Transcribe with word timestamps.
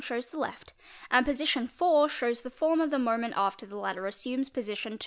shows 0.01 0.29
the 0.29 0.37
left, 0.39 0.73
and 1.11 1.23
position 1.27 1.67
V 1.67 2.09
shows 2.09 2.41
the 2.41 2.49
former 2.49 2.87
the 2.87 2.97
moment 2.97 3.35
after 3.37 3.67
the 3.67 3.77
latter 3.77 4.07
assumes 4.07 4.49
position 4.49 4.93
II. 4.93 4.99